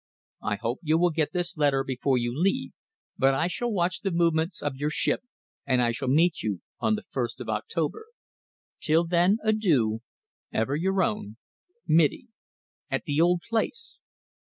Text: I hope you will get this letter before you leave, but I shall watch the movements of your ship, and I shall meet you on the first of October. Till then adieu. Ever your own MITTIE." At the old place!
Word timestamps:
I 0.41 0.55
hope 0.55 0.79
you 0.81 0.97
will 0.97 1.11
get 1.11 1.31
this 1.31 1.55
letter 1.57 1.83
before 1.83 2.17
you 2.17 2.35
leave, 2.35 2.71
but 3.19 3.35
I 3.35 3.45
shall 3.45 3.71
watch 3.71 3.99
the 3.99 4.09
movements 4.09 4.59
of 4.63 4.75
your 4.75 4.89
ship, 4.89 5.21
and 5.63 5.79
I 5.79 5.91
shall 5.91 6.07
meet 6.07 6.41
you 6.41 6.61
on 6.79 6.95
the 6.95 7.03
first 7.11 7.39
of 7.39 7.49
October. 7.49 8.07
Till 8.79 9.05
then 9.05 9.37
adieu. 9.43 9.99
Ever 10.51 10.75
your 10.75 11.03
own 11.03 11.37
MITTIE." 11.87 12.29
At 12.89 13.03
the 13.03 13.21
old 13.21 13.43
place! 13.47 13.97